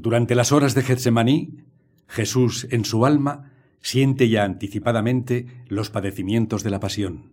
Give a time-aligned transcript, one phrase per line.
[0.00, 1.64] Durante las horas de Getsemaní,
[2.06, 3.50] Jesús en su alma
[3.80, 7.32] siente ya anticipadamente los padecimientos de la pasión,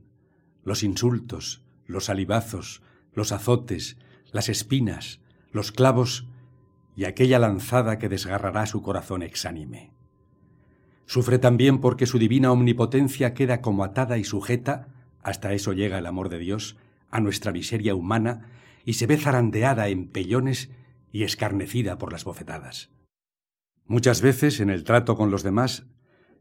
[0.63, 2.81] los insultos, los salivazos,
[3.13, 3.97] los azotes,
[4.31, 5.19] las espinas,
[5.51, 6.27] los clavos
[6.95, 9.91] y aquella lanzada que desgarrará su corazón exánime.
[11.05, 14.87] Sufre también porque su divina omnipotencia queda como atada y sujeta,
[15.21, 16.77] hasta eso llega el amor de Dios,
[17.11, 18.49] a nuestra miseria humana
[18.85, 20.71] y se ve zarandeada en pellones
[21.15, 22.91] y escarnecida por las bofetadas.
[23.85, 25.85] Muchas veces en el trato con los demás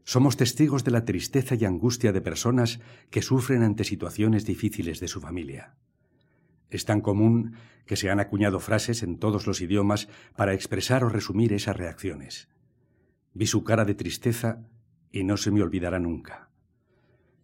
[0.03, 5.07] somos testigos de la tristeza y angustia de personas que sufren ante situaciones difíciles de
[5.07, 5.77] su familia.
[6.69, 7.53] Es tan común
[7.85, 12.49] que se han acuñado frases en todos los idiomas para expresar o resumir esas reacciones.
[13.33, 14.67] Vi su cara de tristeza
[15.09, 16.49] y no se me olvidará nunca.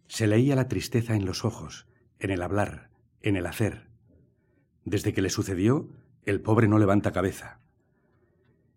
[0.06, 1.86] Se leía la tristeza en los ojos,
[2.18, 2.90] en el hablar,
[3.22, 3.88] en el hacer.
[4.84, 5.88] Desde que le sucedió,
[6.24, 7.60] el pobre no levanta cabeza.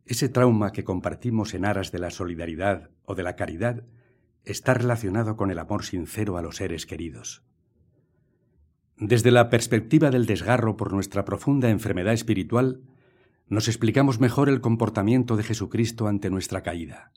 [0.06, 3.84] Ese trauma que compartimos en aras de la solidaridad o de la caridad
[4.44, 7.44] está relacionado con el amor sincero a los seres queridos.
[8.98, 12.82] Desde la perspectiva del desgarro por nuestra profunda enfermedad espiritual,
[13.48, 17.12] nos explicamos mejor el comportamiento de Jesucristo ante nuestra caída.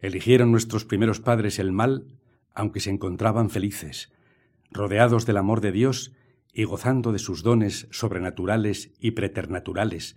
[0.00, 2.06] Eligieron nuestros primeros padres el mal,
[2.54, 4.12] aunque se encontraban felices,
[4.70, 6.12] rodeados del amor de Dios
[6.58, 10.16] y gozando de sus dones sobrenaturales y preternaturales,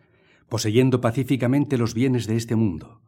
[0.50, 3.00] poseyendo pacíficamente los bienes de este mundo.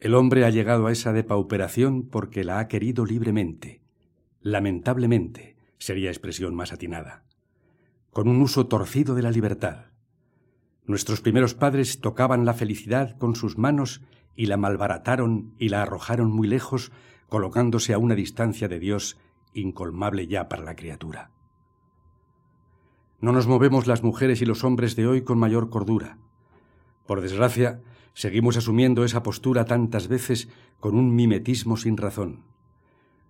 [0.00, 3.80] El hombre ha llegado a esa depauperación porque la ha querido libremente,
[4.40, 7.22] lamentablemente, sería expresión más atinada,
[8.10, 9.92] con un uso torcido de la libertad.
[10.86, 14.02] Nuestros primeros padres tocaban la felicidad con sus manos
[14.34, 16.90] y la malbarataron y la arrojaron muy lejos,
[17.28, 19.16] colocándose a una distancia de Dios
[19.54, 21.30] incolmable ya para la criatura.
[23.20, 26.16] No nos movemos las mujeres y los hombres de hoy con mayor cordura.
[27.06, 27.82] Por desgracia,
[28.14, 30.48] seguimos asumiendo esa postura tantas veces
[30.80, 32.44] con un mimetismo sin razón.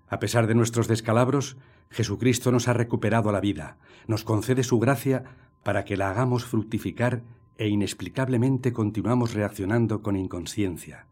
[0.08, 1.56] A pesar de nuestros descalabros,
[1.91, 5.25] Jesucristo nos ha recuperado la vida, nos concede su gracia
[5.64, 7.22] para que la hagamos fructificar
[7.59, 11.06] e inexplicablemente continuamos reaccionando con inconsciencia.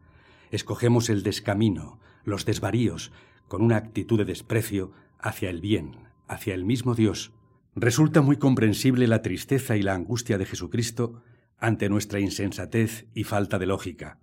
[0.50, 3.12] Escogemos el descamino, los desvaríos,
[3.48, 5.96] con una actitud de desprecio hacia el bien,
[6.28, 7.32] hacia el mismo Dios,
[7.80, 11.22] Resulta muy comprensible la tristeza y la angustia de Jesucristo
[11.58, 14.18] ante nuestra insensatez y falta de lógica.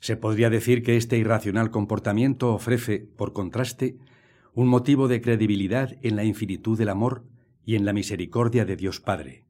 [0.00, 3.98] Se podría decir que este irracional comportamiento ofrece, por contraste,
[4.54, 7.24] un motivo de credibilidad en la infinitud del amor
[7.66, 9.44] y en la misericordia de Dios Padre,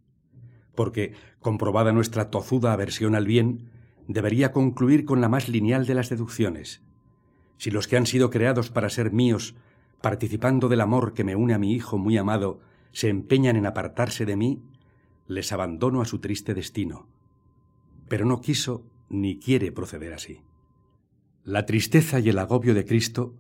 [0.75, 3.71] porque, comprobada nuestra tozuda aversión al bien,
[4.09, 6.83] debería concluir con la más lineal de las deducciones.
[7.57, 9.55] Si los que han sido creados para ser míos,
[10.01, 12.59] participando del amor que me une a mi Hijo muy amado,
[12.93, 14.63] se empeñan en apartarse de mí,
[15.27, 17.09] les abandono a su triste destino.
[18.09, 20.41] Pero no quiso ni quiere proceder así.
[21.45, 23.35] La tristeza y el agobio de Cristo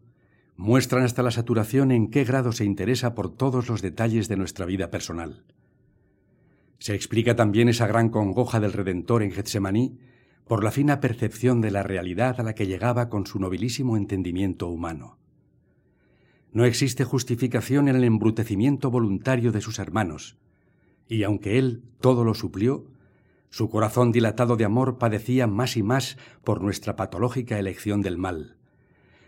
[0.57, 4.67] muestran hasta la saturación en qué grado se interesa por todos los detalles de nuestra
[4.67, 5.45] vida personal.
[6.79, 9.99] Se explica también esa gran congoja del Redentor en Getsemaní
[10.47, 14.69] por la fina percepción de la realidad a la que llegaba con su nobilísimo entendimiento
[14.69, 15.19] humano.
[16.57, 20.39] No existe justificación en el embrutecimiento voluntario de sus hermanos,
[21.07, 22.87] y aunque él todo lo suplió,
[23.51, 28.57] su corazón dilatado de amor padecía más y más por nuestra patológica elección del mal,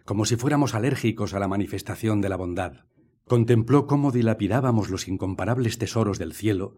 [0.07, 2.87] como si fuéramos alérgicos a la manifestación de la bondad.
[3.27, 6.77] Contempló cómo dilapidábamos los incomparables tesoros del cielo,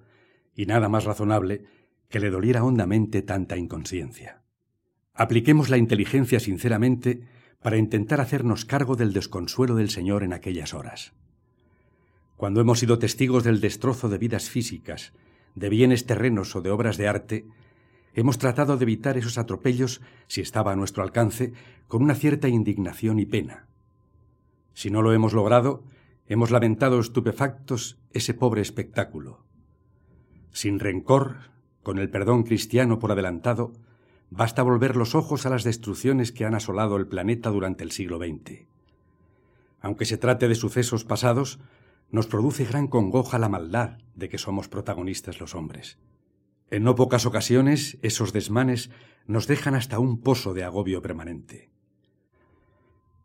[0.52, 1.62] y nada más razonable
[2.08, 4.42] que le doliera hondamente tanta inconsciencia.
[5.14, 7.22] Apliquemos la inteligencia sinceramente
[7.62, 11.12] para intentar hacernos cargo del desconsuelo del Señor en aquellas horas.
[12.36, 15.12] Cuando hemos sido testigos del destrozo de vidas físicas,
[15.54, 17.46] de bienes terrenos o de obras de arte,
[18.14, 21.52] hemos tratado de evitar esos atropellos, si estaba a nuestro alcance,
[21.86, 23.66] con una cierta indignación y pena.
[24.72, 25.84] Si no lo hemos logrado,
[26.26, 29.44] hemos lamentado estupefactos ese pobre espectáculo.
[30.52, 31.50] Sin rencor,
[31.82, 33.72] con el perdón cristiano por adelantado,
[34.30, 38.18] Basta volver los ojos a las destrucciones que han asolado el planeta durante el siglo
[38.18, 38.66] XX.
[39.80, 41.58] Aunque se trate de sucesos pasados,
[42.10, 45.98] nos produce gran congoja la maldad de que somos protagonistas los hombres.
[46.70, 48.90] En no pocas ocasiones, esos desmanes
[49.26, 51.70] nos dejan hasta un pozo de agobio permanente.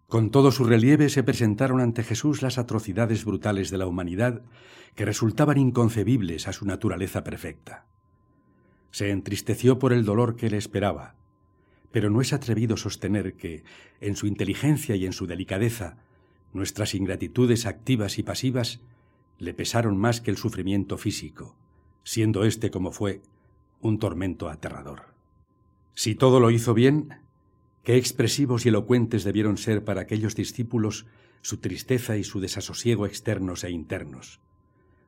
[0.07, 4.41] Con todo su relieve se presentaron ante Jesús las atrocidades brutales de la humanidad
[4.95, 7.85] que resultaban inconcebibles a su naturaleza perfecta.
[8.95, 11.15] Se entristeció por el dolor que le esperaba,
[11.91, 13.65] pero no es atrevido sostener que,
[13.99, 15.97] en su inteligencia y en su delicadeza,
[16.53, 18.79] nuestras ingratitudes activas y pasivas
[19.37, 21.57] le pesaron más que el sufrimiento físico,
[22.05, 23.21] siendo éste como fue
[23.81, 25.13] un tormento aterrador.
[25.93, 27.15] Si todo lo hizo bien,
[27.83, 31.05] qué expresivos y elocuentes debieron ser para aquellos discípulos
[31.41, 34.39] su tristeza y su desasosiego externos e internos.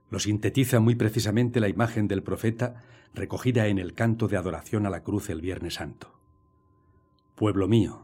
[0.10, 2.84] Lo sintetiza muy precisamente la imagen del profeta
[3.14, 6.18] recogida en el canto de adoración a la cruz el Viernes Santo.
[7.36, 8.04] Pueblo mío,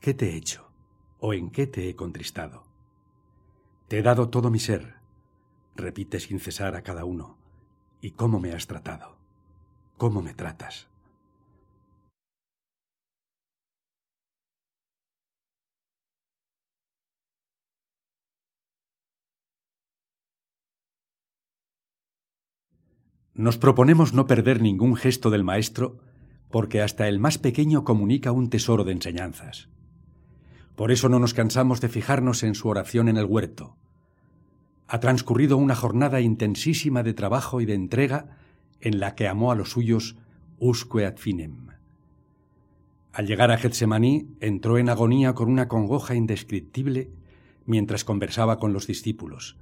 [0.00, 0.70] ¿qué te he hecho?
[1.18, 2.64] ¿O en qué te he contristado?
[3.88, 4.96] Te he dado todo mi ser,
[5.74, 7.38] repite sin cesar a cada uno,
[8.00, 9.16] ¿y cómo me has tratado?
[9.96, 10.88] ¿Cómo me tratas?
[23.36, 25.98] Nos proponemos no perder ningún gesto del Maestro,
[26.50, 29.68] porque hasta el más pequeño comunica un tesoro de enseñanzas.
[30.74, 33.76] Por eso no nos cansamos de fijarnos en su oración en el huerto.
[34.88, 38.38] Ha transcurrido una jornada intensísima de trabajo y de entrega
[38.80, 40.16] en la que amó a los suyos
[40.58, 41.66] usque ad finem.
[43.12, 47.10] Al llegar a Getsemaní entró en agonía con una congoja indescriptible
[47.66, 49.56] mientras conversaba con los discípulos,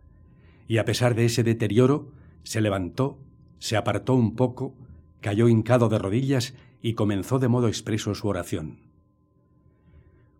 [0.68, 2.12] y a pesar de ese deterioro
[2.44, 3.18] se levantó
[3.64, 4.74] se apartó un poco,
[5.22, 6.52] cayó hincado de rodillas
[6.82, 8.80] y comenzó de modo expreso su oración.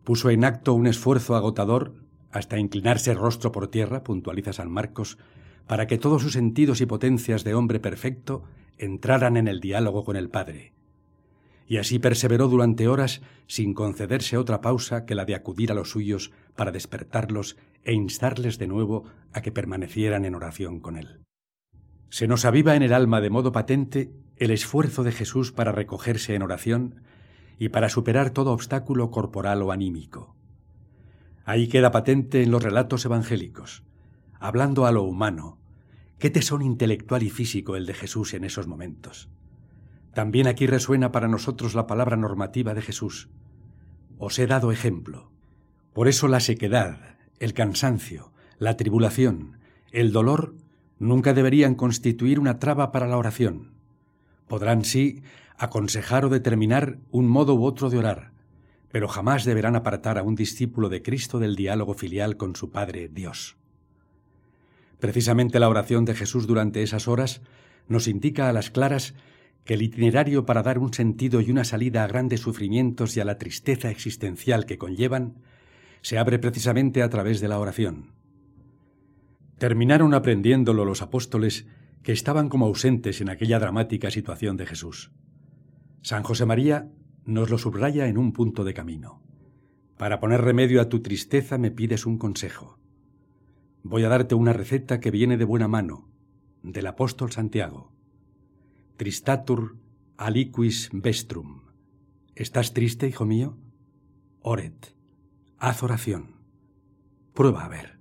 [0.05, 1.95] Puso en acto un esfuerzo agotador
[2.31, 5.17] hasta inclinarse rostro por tierra, puntualiza San Marcos,
[5.67, 8.45] para que todos sus sentidos y potencias de hombre perfecto
[8.77, 10.75] entraran en el diálogo con el Padre.
[11.67, 15.89] Y así perseveró durante horas sin concederse otra pausa que la de acudir a los
[15.89, 21.25] suyos para despertarlos e instarles de nuevo a que permanecieran en oración con él.
[22.15, 26.37] Se nos aviva en el alma de modo patente el esfuerzo de Jesús para recogerse
[26.37, 27.03] en oración
[27.59, 30.37] y para superar todo obstáculo corporal o anímico.
[31.45, 33.83] Ahí queda patente en los relatos evangélicos,
[34.39, 35.59] hablando a lo humano,
[36.21, 39.29] qué tesón intelectual y físico el de Jesús en esos momentos.
[40.13, 43.29] También aquí resuena para nosotros la palabra normativa de Jesús.
[44.19, 45.33] Os he dado ejemplo.
[45.93, 49.59] Por eso la sequedad, el cansancio, la tribulación,
[49.91, 50.55] el dolor
[51.05, 53.73] nunca deberían constituir una traba para la oración.
[54.49, 55.23] Podrán, sí,
[55.57, 58.33] aconsejar o determinar un modo u otro de orar,
[58.91, 63.09] pero jamás deberán apartar a un discípulo de Cristo del diálogo filial con su Padre
[63.09, 63.57] Dios.
[64.99, 67.43] Precisamente la oración de Jesús durante esas horas
[67.89, 69.15] nos indica a las claras
[69.65, 73.25] que el itinerario para dar un sentido y una salida a grandes sufrimientos y a
[73.25, 75.35] la tristeza existencial que conllevan
[76.03, 78.13] se abre precisamente a través de la oración.
[79.59, 81.67] Terminaron aprendiéndolo los apóstoles
[82.03, 85.13] que estaban como ausentes en aquella dramática situación de Jesús.
[86.03, 86.91] San José María
[87.25, 89.23] nos lo subraya en un punto de camino.
[89.97, 92.79] Para poner remedio a tu tristeza me pides un consejo.
[93.83, 96.09] Voy a darte una receta que viene de buena mano,
[96.63, 97.93] del apóstol Santiago.
[98.97, 99.77] Tristatur
[100.17, 101.63] aliquis vestrum.
[102.35, 103.57] ¿Estás triste, hijo mío?
[104.41, 104.95] Oret.
[105.59, 106.37] Haz oración.
[107.33, 107.94] Prueba a ver.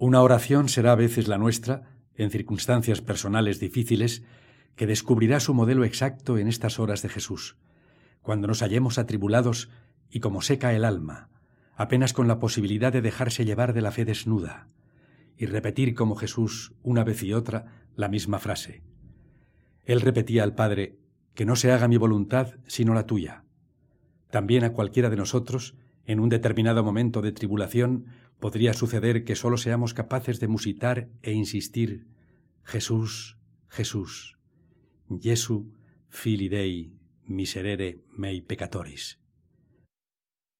[0.00, 1.82] Una oración será a veces la nuestra,
[2.14, 4.22] en circunstancias personales difíciles,
[4.74, 7.58] que descubrirá su modelo exacto en estas horas de Jesús,
[8.22, 9.68] cuando nos hallemos atribulados
[10.08, 11.28] y como seca el alma,
[11.76, 14.68] apenas con la posibilidad de dejarse llevar de la fe desnuda,
[15.36, 18.82] y repetir como Jesús, una vez y otra, la misma frase.
[19.84, 20.96] Él repetía al Padre,
[21.34, 23.44] que no se haga mi voluntad sino la tuya.
[24.30, 25.74] También a cualquiera de nosotros,
[26.06, 28.06] en un determinado momento de tribulación,
[28.40, 32.06] podría suceder que sólo seamos capaces de musitar e insistir
[32.64, 34.38] Jesús, Jesús,
[35.20, 35.72] Jesu,
[36.08, 39.20] fili Dei, miserere mei peccatoris.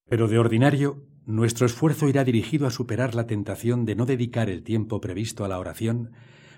[0.09, 4.63] Pero de ordinario, nuestro esfuerzo irá dirigido a superar la tentación de no dedicar el
[4.63, 6.13] tiempo previsto a la oración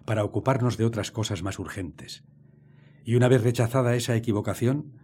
[0.05, 2.25] para ocuparnos de otras cosas más urgentes.
[3.05, 4.95] Y una vez rechazada esa equivocación,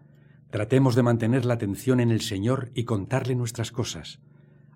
[0.51, 4.21] tratemos de mantener la atención en el Señor y contarle nuestras cosas,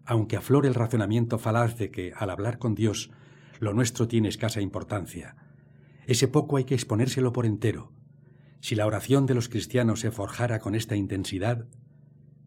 [0.04, 3.10] aunque aflore el razonamiento falaz de que, al hablar con Dios,
[3.60, 5.36] lo nuestro tiene escasa importancia.
[6.06, 7.92] Ese poco hay que exponérselo por entero.
[8.60, 11.68] Si la oración de los cristianos se forjara con esta intensidad,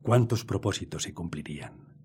[0.02, 1.96] ¿cuántos propósitos se cumplirían?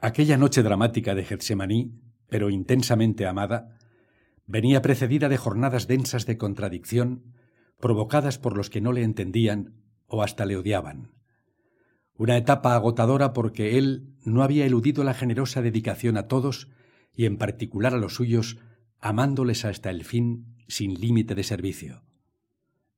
[0.00, 3.77] Aquella noche dramática de Getsemaní, pero intensamente amada,
[4.48, 7.34] venía precedida de jornadas densas de contradicción
[7.78, 9.74] provocadas por los que no le entendían
[10.08, 11.12] o hasta le odiaban.
[12.16, 16.68] Una etapa agotadora porque él no había eludido la generosa dedicación a todos
[17.14, 18.58] y en particular a los suyos,
[19.00, 22.02] amándoles hasta el fin sin límite de servicio.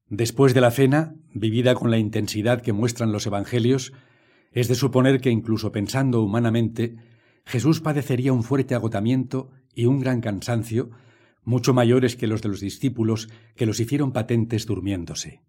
[0.09, 3.93] Después de la cena, vivida con la intensidad que muestran los Evangelios,
[4.53, 6.97] es de suponer que incluso pensando humanamente,
[7.45, 10.91] Jesús padecería un fuerte agotamiento y un gran cansancio,
[11.45, 15.41] mucho mayores que los de los discípulos que los hicieron patentes durmiéndose.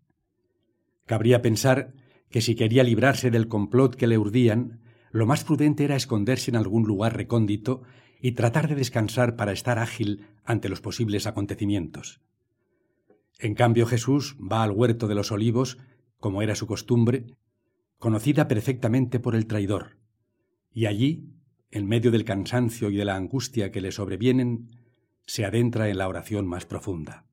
[1.06, 1.94] Cabría pensar
[2.30, 4.80] que si quería librarse del complot que le urdían,
[5.12, 7.82] lo más prudente era esconderse en algún lugar recóndito
[8.22, 12.22] y tratar de descansar para estar ágil ante los posibles acontecimientos.
[13.40, 15.78] En cambio Jesús va al huerto de los olivos,
[16.20, 17.26] como era su costumbre,
[17.98, 19.98] conocida perfectamente por el traidor,
[20.72, 21.34] y allí,
[21.72, 24.70] en medio del cansancio y de la angustia que le sobrevienen,
[25.25, 27.25] se adentra en la oración más profunda.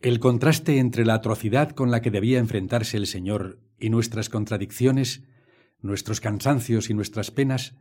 [0.00, 5.22] El contraste entre la atrocidad con la que debía enfrentarse el Señor y nuestras contradicciones,
[5.80, 7.74] nuestros cansancios y nuestras penas,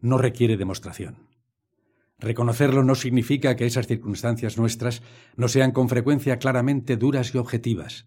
[0.00, 1.28] no requiere demostración.
[2.18, 5.02] Reconocerlo no significa que esas circunstancias nuestras
[5.36, 8.06] no sean con frecuencia claramente duras y objetivas.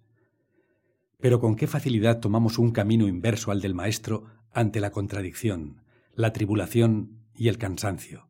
[1.19, 5.81] Pero con qué facilidad tomamos un camino inverso al del Maestro ante la contradicción,
[6.13, 8.29] la tribulación y el cansancio.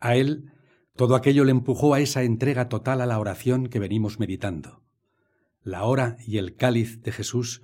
[0.00, 0.52] A él
[1.00, 4.82] todo aquello le empujó a esa entrega total a la oración que venimos meditando.
[5.62, 7.62] La hora y el cáliz de Jesús,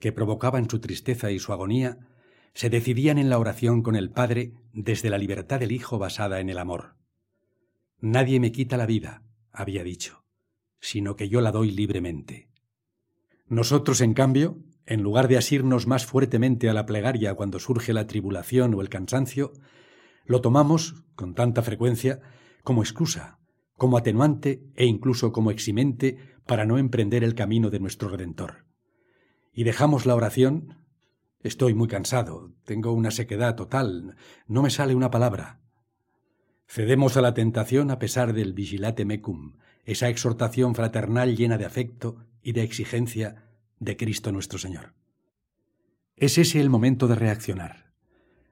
[0.00, 2.08] que provocaban su tristeza y su agonía,
[2.52, 6.48] se decidían en la oración con el Padre desde la libertad del Hijo basada en
[6.48, 6.96] el amor.
[8.00, 10.24] Nadie me quita la vida, había dicho,
[10.80, 12.48] sino que yo la doy libremente.
[13.46, 18.08] Nosotros, en cambio, en lugar de asirnos más fuertemente a la plegaria cuando surge la
[18.08, 19.52] tribulación o el cansancio,
[20.30, 22.20] lo tomamos, con tanta frecuencia,
[22.62, 23.40] como excusa,
[23.76, 28.64] como atenuante e incluso como eximente para no emprender el camino de nuestro Redentor.
[29.52, 30.78] Y dejamos la oración.
[31.42, 34.14] Estoy muy cansado, tengo una sequedad total,
[34.46, 35.58] no me sale una palabra.
[36.68, 42.24] Cedemos a la tentación a pesar del vigilate mecum, esa exhortación fraternal llena de afecto
[42.40, 44.94] y de exigencia de Cristo nuestro Señor.
[46.14, 47.89] Es ese el momento de reaccionar.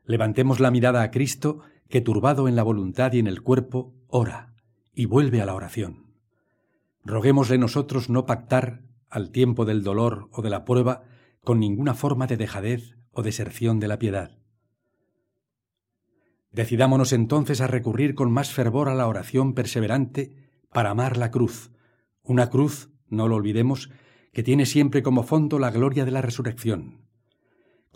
[0.09, 1.61] Levantemos la mirada a Cristo
[1.91, 4.55] que turbado en la voluntad y en el cuerpo, ora
[4.95, 6.15] y vuelve a la oración.
[7.05, 11.03] Roguémosle nosotros no pactar, al tiempo del dolor o de la prueba,
[11.45, 14.39] con ninguna forma de dejadez o deserción de la piedad.
[16.53, 20.35] Decidámonos entonces a recurrir con más fervor a la oración perseverante
[20.73, 21.71] para amar la cruz,
[22.23, 23.91] una cruz, no lo olvidemos,
[24.33, 27.08] que tiene siempre como fondo la gloria de la resurrección.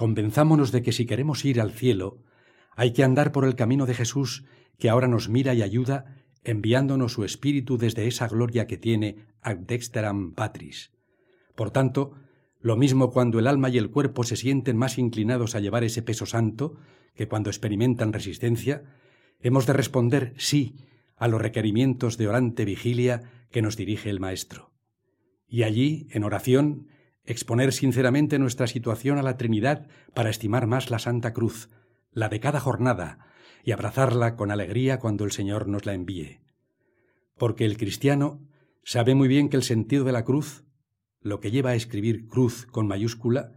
[0.03, 2.25] Convenzámonos de que si queremos ir al cielo,
[2.75, 4.45] hay que andar por el camino de Jesús,
[4.77, 9.59] que ahora nos mira y ayuda, enviándonos su Espíritu desde esa gloria que tiene ad
[9.59, 10.91] dexteram patris.
[11.55, 12.15] Por tanto,
[12.59, 16.03] lo mismo cuando el alma y el cuerpo se sienten más inclinados a llevar ese
[16.03, 16.75] peso santo,
[17.15, 18.83] que cuando experimentan resistencia,
[19.39, 20.79] hemos de responder sí
[21.15, 24.73] a los requerimientos de orante vigilia que nos dirige el Maestro.
[25.47, 26.89] Y allí, en oración,
[27.25, 31.71] exponer sinceramente nuestra situación a la Trinidad para estimar más la Santa Cruz,
[32.13, 33.19] la de cada jornada,
[33.65, 36.41] y abrazarla con alegría cuando el Señor nos la envíe.
[37.39, 38.41] Porque el cristiano
[38.83, 40.65] sabe muy bien que el sentido de la cruz,
[41.21, 43.53] lo que lleva a escribir cruz con mayúscula,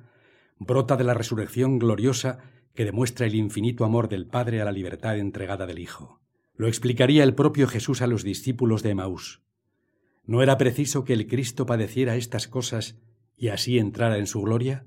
[0.60, 2.40] brota de la resurrección gloriosa
[2.76, 6.22] que demuestra el infinito amor del Padre a la libertad entregada del Hijo.
[6.56, 9.42] Lo explicaría el propio Jesús a los discípulos de Emaús.
[10.26, 12.98] ¿No era preciso que el Cristo padeciera estas cosas
[13.38, 14.86] y así entrara en su gloria?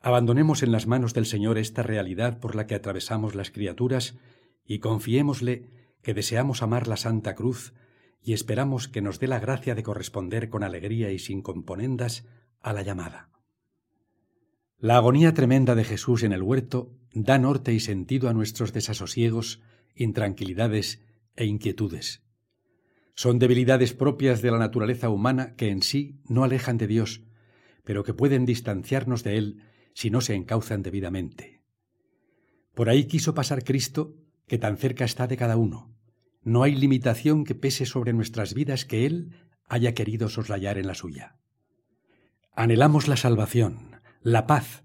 [0.00, 4.16] Abandonemos en las manos del Señor esta realidad por la que atravesamos las criaturas
[4.64, 5.70] y confiémosle
[6.02, 7.74] que deseamos amar la Santa Cruz
[8.22, 12.26] y esperamos que nos dé la gracia de corresponder con alegría y sin componendas
[12.60, 13.30] a la llamada.
[14.78, 19.60] La agonía tremenda de Jesús en el huerto da norte y sentido a nuestros desasosiegos,
[19.94, 21.02] intranquilidades
[21.34, 22.22] e inquietudes.
[23.18, 27.22] Son debilidades propias de la naturaleza humana que en sí no alejan de Dios,
[27.82, 31.60] pero que pueden distanciarnos de Él si no se encauzan debidamente.
[32.76, 34.14] Por ahí quiso pasar Cristo,
[34.46, 35.92] que tan cerca está de cada uno.
[36.44, 39.34] No hay limitación que pese sobre nuestras vidas que Él
[39.66, 41.38] haya querido soslayar en la suya.
[42.54, 44.84] Anhelamos la salvación, la paz,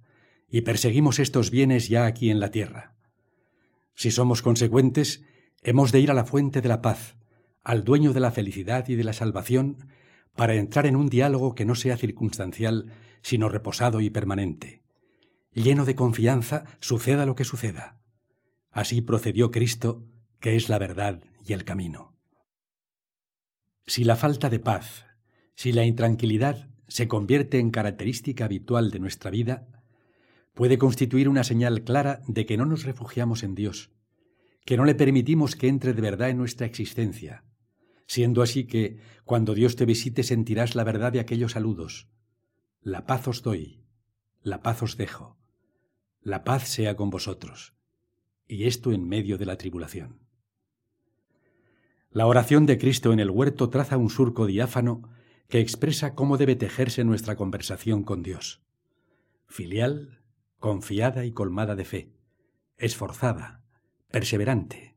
[0.50, 2.96] y perseguimos estos bienes ya aquí en la tierra.
[3.94, 5.24] Si somos consecuentes,
[5.62, 7.16] hemos de ir a la fuente de la paz,
[7.64, 9.88] al dueño de la felicidad y de la salvación,
[10.36, 12.92] para entrar en un diálogo que no sea circunstancial,
[13.22, 14.84] sino reposado y permanente
[15.54, 18.00] lleno de confianza, suceda lo que suceda.
[18.72, 20.06] Así procedió Cristo,
[20.40, 22.16] que es la verdad y el camino.
[23.86, 25.06] Si la falta de paz,
[25.56, 29.68] si la intranquilidad se convierte en característica habitual de nuestra vida,
[30.54, 33.92] puede constituir una señal clara de que no nos refugiamos en Dios,
[34.66, 37.44] que no le permitimos que entre de verdad en nuestra existencia,
[38.14, 42.08] siendo así que, cuando Dios te visite, sentirás la verdad de aquellos saludos.
[42.80, 43.84] La paz os doy,
[44.44, 45.38] la paz os dejo.
[46.22, 47.74] la paz sea con vosotros.
[48.48, 50.20] Y esto en medio de la tribulación.
[52.12, 55.10] La oración de Cristo en el huerto traza un surco diáfano
[55.50, 58.62] que expresa cómo debe tejerse nuestra conversación con Dios.
[59.48, 60.22] Filial,
[60.60, 62.14] confiada y colmada de fe,
[62.78, 63.66] esforzada,
[64.12, 64.93] perseverante.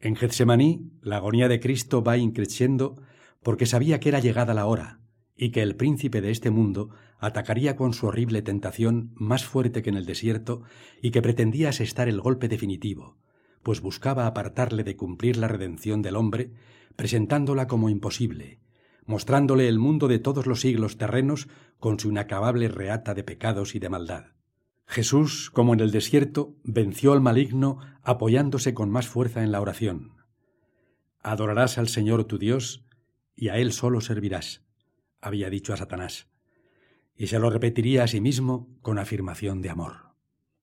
[0.00, 3.02] En Getsemaní, la agonía de Cristo va increciendo
[3.42, 5.00] porque sabía que era llegada la hora
[5.36, 9.90] y que el príncipe de este mundo atacaría con su horrible tentación más fuerte que
[9.90, 10.62] en el desierto
[11.02, 13.16] y que pretendía asestar el golpe definitivo,
[13.62, 16.52] pues buscaba apartarle de cumplir la redención del hombre,
[16.94, 18.60] presentándola como imposible,
[19.04, 21.48] mostrándole el mundo de todos los siglos terrenos
[21.80, 24.37] con su inacabable reata de pecados y de maldad.
[24.88, 30.14] Jesús, como en el desierto, venció al maligno apoyándose con más fuerza en la oración.
[31.22, 32.86] Adorarás al Señor tu Dios
[33.36, 34.64] y a Él solo servirás,
[35.20, 36.28] había dicho a Satanás,
[37.14, 40.07] y se lo repetiría a sí mismo con afirmación de amor.